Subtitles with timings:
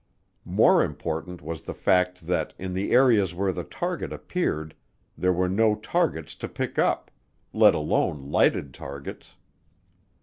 [0.49, 4.73] More important was the fact that in the area where the target appeared
[5.15, 7.11] there were no targets to pick up
[7.53, 9.35] let alone lighted targets.